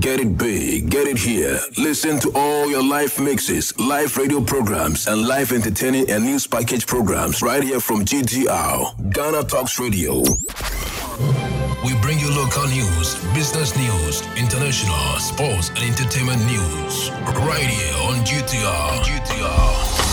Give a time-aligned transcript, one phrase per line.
[0.00, 1.58] Get it big, get it here.
[1.76, 6.86] Listen to all your live mixes, live radio programs, and live entertaining and news package
[6.86, 10.20] programs right here from GTR, Ghana Talks Radio.
[11.84, 17.10] We bring you local news, business news, international, sports, and entertainment news
[17.46, 19.02] right here on GTR.
[19.02, 20.07] GTR.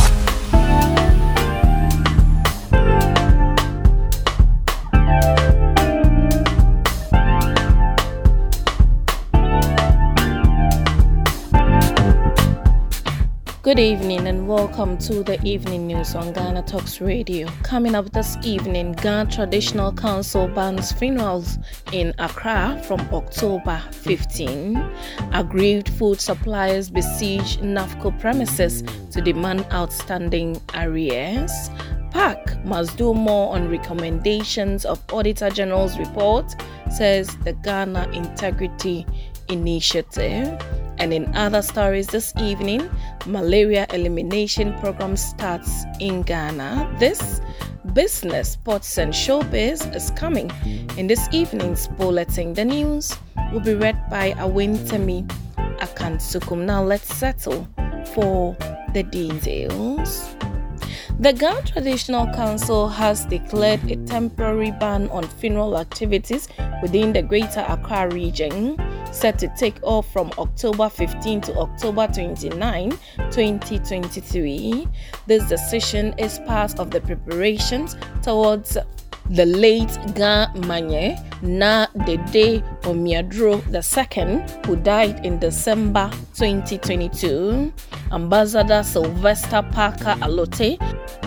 [13.65, 17.47] Good evening and welcome to the evening news on Ghana Talks Radio.
[17.63, 21.57] Coming up this evening, Ga Traditional Council bans funerals
[21.91, 24.75] in Accra from October 15.
[25.31, 31.71] Aggrieved food suppliers besiege NAFCO premises to demand outstanding arrears.
[32.11, 36.53] PAC must do more on recommendations of Auditor General's report,
[36.91, 39.07] says the Ghana Integrity
[39.49, 40.55] Initiative.
[40.97, 42.89] And in other stories this evening,
[43.25, 46.95] malaria elimination program starts in Ghana.
[46.99, 47.41] This
[47.93, 50.51] business, sports, and showbiz is coming
[50.97, 52.53] in this evening's bulletin.
[52.53, 53.15] The news
[53.51, 55.27] will be read by Awentemi
[55.79, 56.65] Akansukum.
[56.65, 57.67] Now let's settle
[58.13, 58.55] for
[58.93, 60.35] the details.
[61.19, 66.49] The Ga Traditional Council has declared a temporary ban on funeral activities
[66.81, 68.75] within the Greater Accra region
[69.15, 72.91] set to take off from October 15 to October 29,
[73.31, 74.87] 2023.
[75.25, 78.77] This decision is part of the preparations towards
[79.29, 87.73] the late Ga Manye Naa Dedei Omaedru II, who died in December 2022.
[88.11, 90.77] Ambassador Sylvester Parker-Allotey,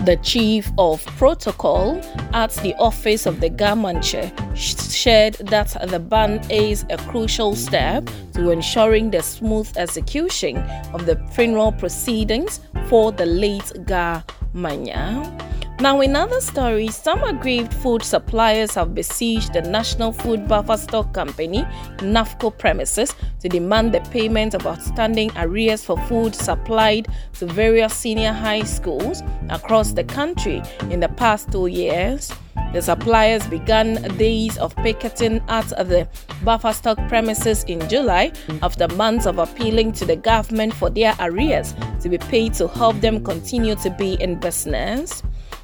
[0.05, 2.01] the chief of protocol
[2.33, 8.09] at the office of the Ga Mantse, shared that the ban is a crucial step
[8.33, 10.57] to ensuring the smooth execution
[10.93, 14.23] of the funeral proceedings for the late Ga
[14.55, 15.49] Manye.
[15.81, 21.13] Now, in other stories, some aggrieved food suppliers have besieged the National Food Buffer Stock
[21.13, 21.63] Company,
[21.99, 28.33] NAFCO premises, to demand the payment of outstanding arrears for food supplied to various senior
[28.33, 32.29] high schools across the country in the past two years.
[32.73, 36.09] The suppliers began days of picketing at the
[36.43, 41.73] buffer stock premises in July after months of appealing to the government for their arrears
[42.01, 45.23] to be paid to help them continue to be in business.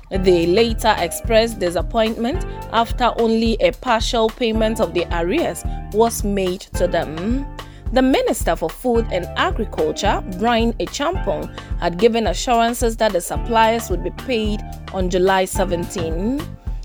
[0.10, 6.88] They later expressed disappointment after only a partial payment of the arrears was made to
[6.88, 7.46] them.
[7.94, 14.04] The Minister for Food and Agriculture, Bryan Acheampong, had given assurances that the suppliers would
[14.04, 14.62] be paid
[14.94, 16.42] on July 17.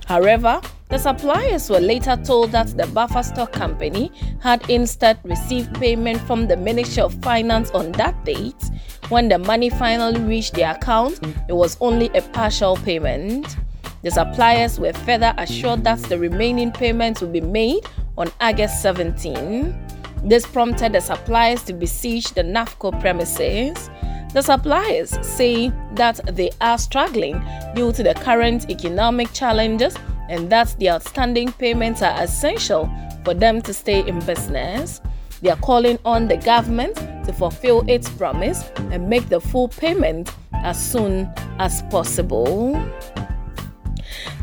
[0.07, 4.11] However, the suppliers were later told that the buffer stock company
[4.41, 8.71] had instead received payment from the Ministry of Finance on that date.
[9.11, 13.57] When the money finally reached their account, it was only a partial payment.
[14.05, 17.81] The suppliers were further assured that the remaining payments would be made
[18.17, 19.75] on August 17.
[20.23, 23.91] This prompted the suppliers to besiege the NAFCO premises.
[24.33, 27.43] The suppliers say that they are struggling
[27.75, 29.97] due to the current economic challenges
[30.29, 32.89] and that the outstanding payments are essential
[33.25, 35.01] for them to stay in business.
[35.43, 36.97] They are calling on the government
[37.31, 42.75] to fulfill its promise and make the full payment as soon as possible.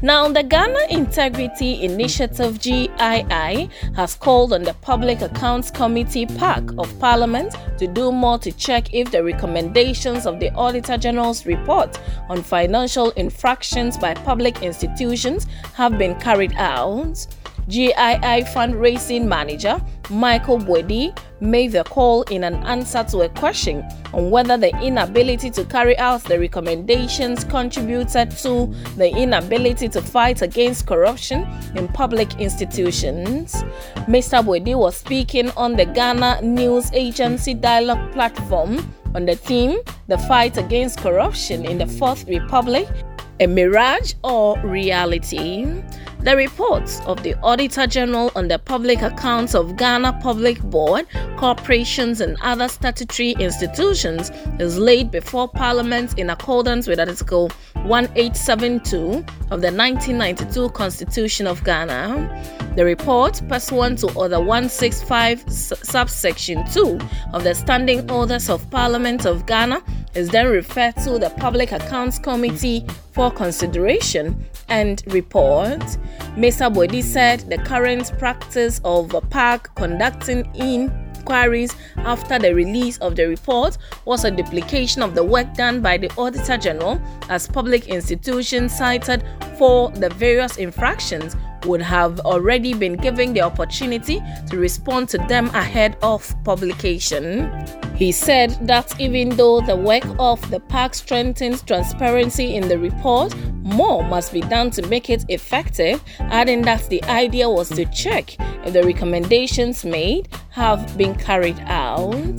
[0.01, 6.87] Now, the Ghana Integrity Initiative GII has called on the Public Accounts Committee PAC of
[6.99, 11.99] Parliament to do more to check if the recommendations of the Auditor General's report
[12.29, 17.25] on financial infractions by public institutions have been carried out.
[17.69, 23.83] GII fundraising manager Michael Boadi made the call in an answer to a question
[24.13, 30.41] on whether the inability to carry out the recommendations contributed to the inability to fight
[30.41, 31.45] against corruption
[31.75, 33.53] in public institutions.
[34.07, 34.41] Mr.
[34.43, 38.79] Boadi was speaking on the Ghana News Agency Dialogue platform
[39.13, 42.87] on the theme The Fight Against Corruption in the Fourth Republic
[43.39, 45.65] a mirage or reality?
[46.21, 51.05] The reports of the Auditor General on the public accounts of Ghana Public Board,
[51.37, 57.49] corporations, and other statutory institutions is laid before Parliament in accordance with Article
[57.85, 58.97] 1872
[59.51, 62.73] of the 1992 Constitution of Ghana.
[62.75, 66.99] The report, pursuant to Order 165, subsection 2
[67.33, 69.81] of the Standing Orders of Parliament of Ghana,
[70.13, 75.79] is then referred to the Public Accounts Committee for consideration and report.
[76.35, 76.73] Mr.
[76.73, 80.91] Boadi said the current practice of the PAC conducting in
[81.27, 85.97] inquiries after the release of the report was a duplication of the work done by
[85.97, 89.23] the Auditor General as public institutions cited
[89.57, 91.35] for the various infractions
[91.65, 97.51] would have already been given the opportunity to respond to them ahead of publication.
[97.97, 103.35] He said that even though the work of the PAC strengthens transparency in the report,
[103.63, 108.39] more must be done to make it effective, adding that the idea was to check
[108.39, 112.35] if the recommendations made have been carried out.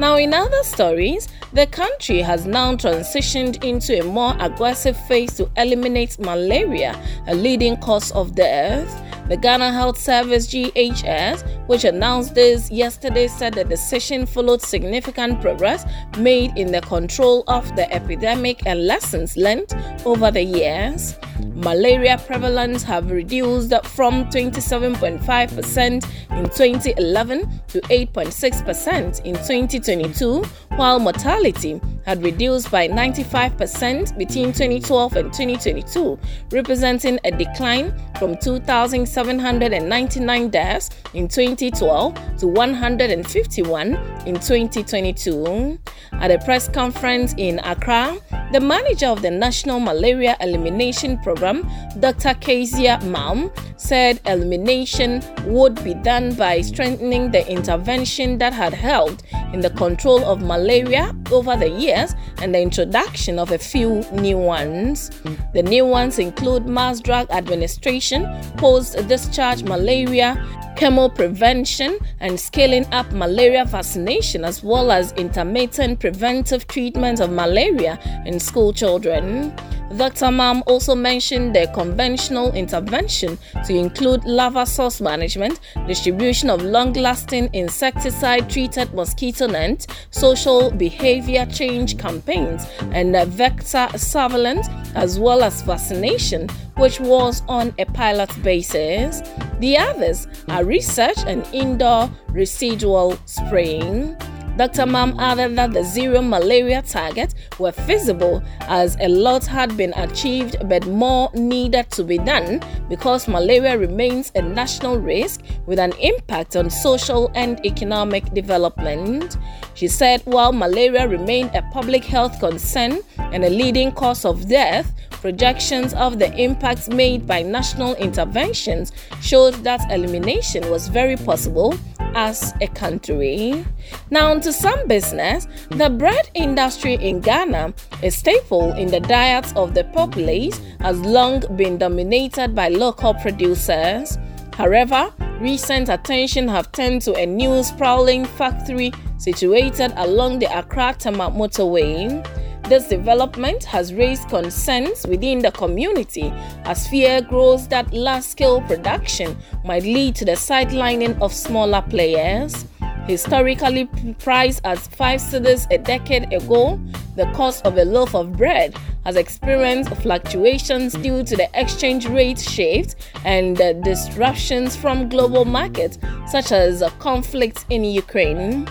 [0.00, 5.48] Now, in other stories, the country has now transitioned into a more aggressive phase to
[5.56, 9.05] eliminate malaria, a leading cause of death.
[9.28, 15.84] The Ghana Health Service GHS, which announced this yesterday, said the decision followed significant progress
[16.18, 19.74] made in the control of the epidemic and lessons learned
[20.04, 21.18] over the years.
[21.54, 26.06] Malaria prevalence have reduced from 27.5%
[26.38, 30.44] in 2011 to 8.6% in 2022,
[30.76, 36.18] while mortality had reduced by 95% between 2012 and 2022,
[36.52, 43.94] representing a decline from 2,799 deaths in 2012 to 151
[44.26, 45.78] in 2022.
[46.12, 48.16] At a press conference in Accra,
[48.52, 51.68] the manager of the National Malaria Elimination Program,
[51.98, 52.34] Dr.
[52.34, 59.24] Keziah Malm, said elimination would be done by strengthening the intervention that had helped
[59.56, 64.36] in the control of malaria over the years and the introduction of a few new
[64.36, 65.10] ones.
[65.54, 68.26] The new ones include mass drug administration,
[68.58, 70.36] post discharge malaria,
[70.76, 77.98] chemo prevention, and scaling up malaria vaccination, as well as intermittent preventive treatment of malaria
[78.26, 79.56] in school children.
[79.94, 80.26] Dr.
[80.26, 87.48] Malm also mentioned the conventional intervention to include larval source management, distribution of long lasting
[87.52, 96.48] insecticide treated mosquito net, social behavior change campaigns, and vector surveillance, as well as vaccination,
[96.76, 99.22] which was on a pilot basis.
[99.60, 104.16] The others are research and indoor residual spraying.
[104.56, 104.86] Dr.
[104.86, 110.56] Malm added that the zero malaria target were feasible as a lot had been achieved
[110.66, 116.56] but more needed to be done because malaria remains a national risk with an impact
[116.56, 119.36] on social and economic development.
[119.74, 124.90] She said while malaria remained a public health concern and a leading cause of death,
[125.10, 131.74] projections of the impacts made by national interventions showed that elimination was very possible
[132.16, 133.64] as a country.
[134.10, 139.74] Now, to some business, the bread industry in Ghana, a staple in the diets of
[139.74, 144.18] the populace, has long been dominated by local producers.
[144.54, 151.30] However, recent attention have turned to a new sprawling factory situated along the Accra Tema
[151.30, 152.24] motorway.
[152.68, 156.32] This development has raised concerns within the community
[156.64, 162.66] as fear grows that large scale production might lead to the sidelining of smaller players.
[163.06, 166.80] Historically priced as 5 cedis a decade ago,
[167.14, 172.40] the cost of a loaf of bread has experienced fluctuations due to the exchange rate
[172.40, 178.66] shift and disruptions from global markets, such as conflicts in Ukraine.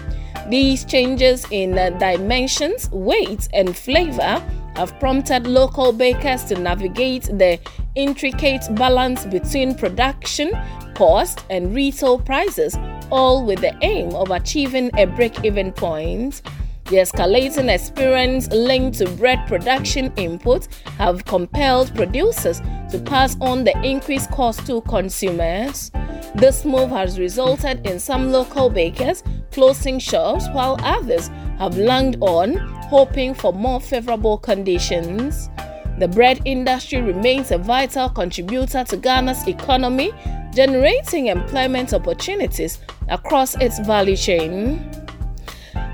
[0.50, 4.44] These changes in uh, dimensions, weight, and flavor
[4.76, 7.60] have prompted local bakers to navigate the
[7.96, 10.52] intricate balance between production,
[10.94, 12.78] cost, and retail prices,
[13.10, 16.42] all with the aim of achieving a break even point.
[16.86, 20.68] The escalating experience linked to bread production inputs
[21.00, 22.62] have compelled producers
[22.92, 25.90] to pass on the increased cost to consumers.
[26.36, 32.58] This move has resulted in some local bakers closing shops while others have longed on,
[32.90, 35.50] hoping for more favorable conditions.
[35.98, 40.12] The bread industry remains a vital contributor to Ghana's economy,
[40.54, 42.78] generating employment opportunities
[43.08, 45.05] across its value chain.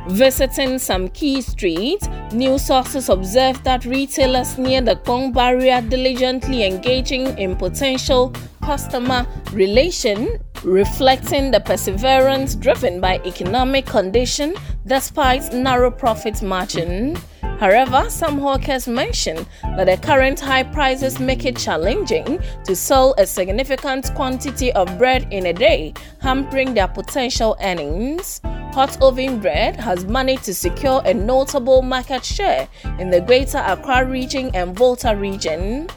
[0.07, 7.37] Visiting some key streets, news sources observed that retailers near the Kpong barrier diligently engaging
[7.37, 14.55] in potential customer relation reflecting the perseverance driven by economic condition
[14.85, 17.17] despite narrow profit margin.
[17.59, 23.25] However, some hawkers mention that the current high prices make it challenging to sell a
[23.25, 28.41] significant quantity of bread in a day, hampering their potential earnings.
[28.73, 32.67] Hot oven bread has managed to secure a notable market share
[32.99, 35.87] in the Greater Accra region and Volta region.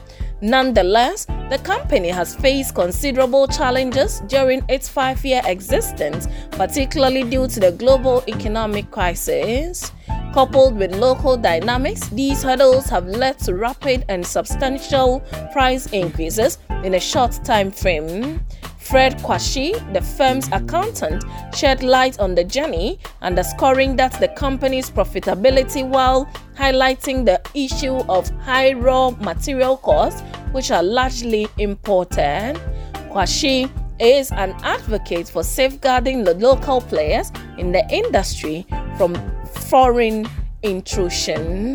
[0.41, 7.59] Nonetheless, The company has faced considerable challenges during its five year existence, particularly due to
[7.59, 9.91] the global economic crisis.
[10.33, 15.19] Coupled with local dynamics, these hurdles have led to rapid and substantial
[15.53, 18.43] price increases in a short time frame.
[18.85, 21.23] Fred Kwashi, the firm's accountant,
[21.55, 28.29] shed light on the journey, underscoring that the company's profitability while highlighting the issue of
[28.41, 32.61] high raw material costs, which are largely imported.
[33.09, 39.15] Kwashi is an advocate for safeguarding the local players in the industry from
[39.45, 40.27] foreign
[40.61, 41.73] intrusion.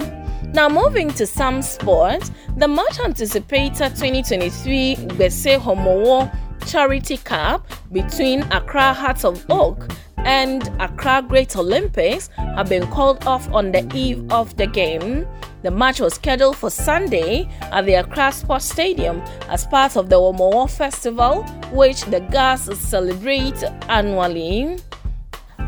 [0.52, 6.30] Now, moving to some sports, the much anticipated 2023 Gbese Homowo
[6.66, 9.88] Charity Cup between Accra Hearts of Oak
[10.18, 15.26] and Accra Great Olympics have been called off on the eve of the game.
[15.62, 20.16] The match was scheduled for Sunday at the Accra Sports Stadium as part of the
[20.16, 24.78] Homowo Festival, which the Gas celebrate annually.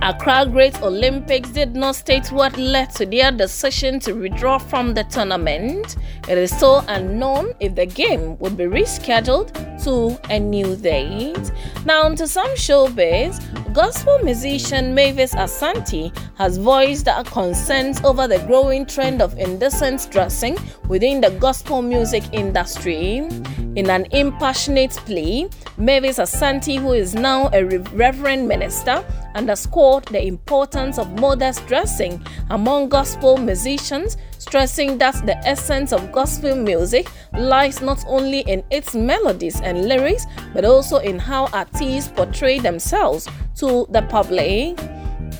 [0.04, 5.04] Accra Great Olympics did not state what led to their decision to withdraw from the
[5.04, 5.96] tournament.
[6.28, 9.52] It is still unknown if the game would be rescheduled
[9.84, 11.52] to a new date.
[11.84, 13.40] Now, to some showbiz.
[13.72, 20.58] Gospel musician Mavis Asante has voiced her concerns over the growing trend of indecent dressing
[20.88, 23.26] within the gospel music industry.
[23.74, 25.48] In an impassionate plea,
[25.78, 29.02] Mavis Asante, who is now a reverend minister,
[29.34, 36.54] underscored the importance of modest dressing among gospel musicians, stressing that the essence of gospel
[36.54, 42.58] music lies not only in its melodies and lyrics, but also in how artists portray
[42.58, 43.26] themselves
[43.56, 44.78] to the public.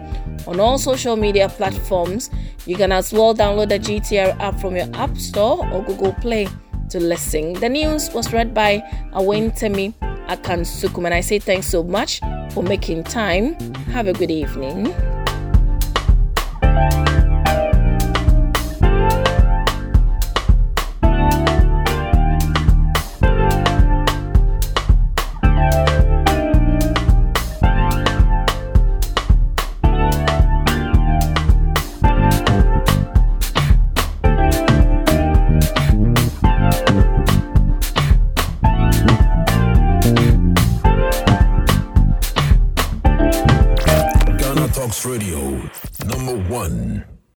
[0.47, 2.29] on all social media platforms.
[2.65, 6.47] You can as well download the GTR app from your App Store or Google Play
[6.93, 7.53] to listen.
[7.53, 8.83] The news was read by
[9.13, 9.95] Awentemi
[10.29, 12.21] Akansukum, and I say thanks so much
[12.51, 13.55] for making time.
[13.89, 14.93] Have a good evening.